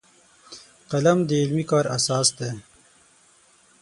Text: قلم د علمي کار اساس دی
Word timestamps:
قلم 0.91 1.17
د 1.27 1.31
علمي 1.41 1.65
کار 1.69 1.85
اساس 1.97 2.27
دی 2.37 2.49